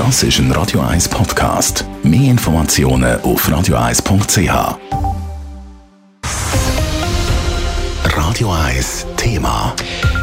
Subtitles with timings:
[0.00, 1.84] Das ist ein Radio 1 Podcast.
[2.02, 4.78] Mehr Informationen auf radio1.ch.
[8.16, 9.76] Radio 1 Thema.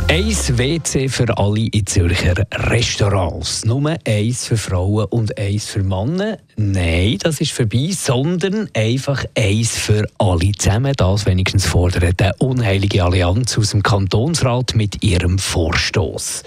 [0.08, 3.66] Eins WC für alle in Zürcher Restaurants.
[3.66, 6.40] Nur eins für Frauen und eins für Männer.
[6.56, 10.94] Nein, das ist vorbei, sondern einfach eins für alle zusammen.
[10.98, 16.42] Das wenigstens fordert die unheilige Allianz aus dem Kantonsrat mit ihrem Vorstoß.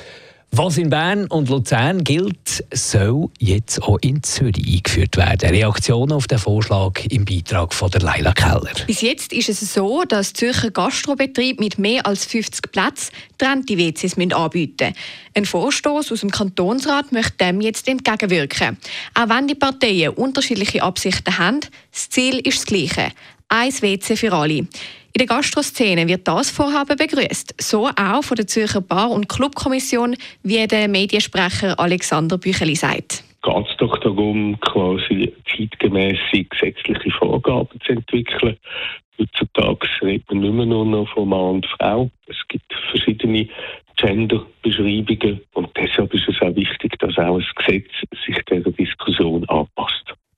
[0.53, 5.51] Was in Bern und Luzern gilt, soll jetzt auch in Zürich eingeführt werden.
[5.51, 8.73] Reaktionen auf den Vorschlag im Beitrag von der Leila Keller.
[8.89, 14.19] Bis jetzt ist es so, dass Zürcher Gastrobetriebe mit mehr als 50 Plätzen trennte WCs
[14.19, 14.95] anbieten müssen.
[15.35, 18.77] Ein Vorstoß aus dem Kantonsrat möchte dem jetzt entgegenwirken.
[19.15, 21.61] Auch wenn die Parteien unterschiedliche Absichten haben,
[21.93, 23.13] das Ziel ist das gleiche.
[23.49, 24.67] Ein WC für alle.
[25.13, 30.15] In der Gastroszene wird das Vorhaben begrüßt, so auch von der Zürcher Bar- und Clubkommission,
[30.45, 33.25] wie der Mediensprecher Alexander Bücheli sagt.
[33.43, 38.57] Geht doch darum, quasi zeitgemäße gesetzliche Vorgaben zu entwickeln.
[39.19, 42.09] Heutzutage redet man nicht mehr nur noch von Mann und Frau.
[42.27, 43.49] Es gibt verschiedene
[43.97, 47.91] Genderbeschreibungen und deshalb ist es auch wichtig, dass auch ein Gesetz
[48.25, 49.90] sich dieser Diskussion anpasst.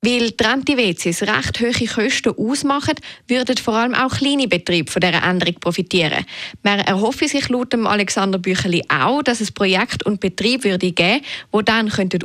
[0.04, 2.96] Weil trennte WCs recht hohe Kosten ausmachen,
[3.28, 6.24] würden vor allem auch kleine Betriebe von dieser Änderung profitieren.
[6.64, 11.64] Man erhoffe sich laut Alexander Bücheli auch, dass es Projekt und Betriebe würde geben, die
[11.64, 12.18] dann könnten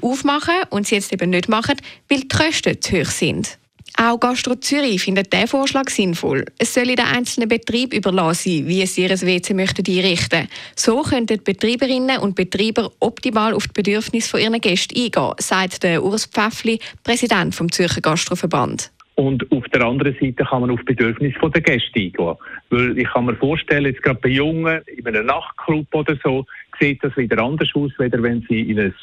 [0.72, 1.75] und sie jetzt eben nicht machen,
[2.09, 3.59] weil die Kosten zu hoch sind.
[3.96, 6.46] Auch Gastro Zürich findet diesen Vorschlag sinnvoll.
[6.60, 11.44] Es soll den einzelnen Betrieb überlassen sein, wie sie ihr WC möchten einrichten So könnten
[11.44, 16.80] Betreiberinnen und Betreiber optimal auf die Bedürfnisse von ihren Gästen eingehen, sagt der Urs Pfäffli,
[17.04, 18.92] Präsident vom Zürcher Gastroverband.
[19.16, 22.36] Und auf der anderen Seite kann man auf die Bedürfnisse der Gäste eingehen.
[22.70, 26.46] Weil ich kann mir vorstellen, jetzt gerade bei Jungen, in einem Nachtclub oder so,
[26.80, 28.94] sieht das wieder anders aus, weder wenn sie in ein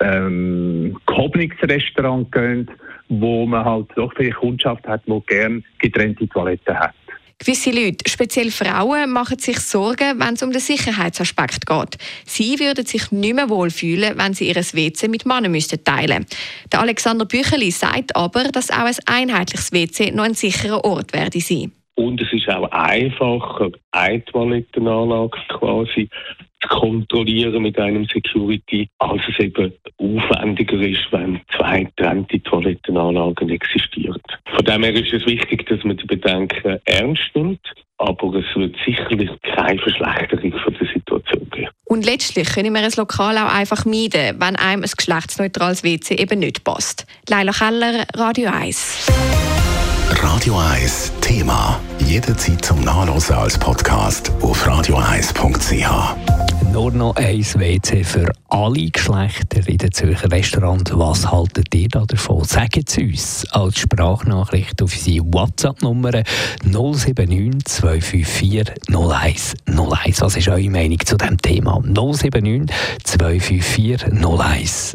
[0.00, 2.70] ähm, Kobnix-Restaurant gehen,
[3.10, 6.94] wo man halt doch viele Kundschaft hat, die gerne getrennte Toiletten hat.
[7.42, 11.96] Gewisse Leute, speziell Frauen, machen sich Sorgen, wenn es um den Sicherheitsaspekt geht.
[12.26, 16.26] Sie würden sich nicht mehr wohlfühlen, wenn sie ihr WC mit Männern müssten teilen
[16.70, 21.40] Der Alexander Bücheli sagt aber, dass auch ein einheitliches WC noch ein sicherer Ort werde
[21.40, 21.72] sein.
[21.94, 26.10] Und es ist auch einfacher, eine Toilettenanlage quasi
[26.70, 34.20] kontrollieren mit einem Security, als es eben aufwendiger ist, wenn zwei getrennte Toilettenanlagen existieren.
[34.54, 37.60] Von dem her ist es wichtig, dass man die Bedenken ernst nimmt,
[37.98, 41.68] aber es wird sicherlich keine Verschlechterung von der Situation geben.
[41.84, 46.38] Und letztlich können wir ein Lokal auch einfach meiden, wenn einem ein geschlechtsneutrales WC eben
[46.38, 47.06] nicht passt.
[47.28, 49.10] Leila Keller, Radio 1.
[50.22, 51.80] Radio 1 Thema.
[51.98, 59.78] Jederzeit zum Nachlesen als Podcast auf radio1.ch nur noch ein WC für alle Geschlechter in
[59.78, 60.90] den Zürcher Restaurant.
[60.94, 62.44] Was haltet ihr da davon?
[62.44, 66.22] Sagt es uns als Sprachnachricht auf unsere WhatsApp-Nummer
[66.64, 70.20] 079 254 01 01.
[70.20, 71.80] Was ist eure Meinung zu diesem Thema?
[71.82, 74.94] 079 254 01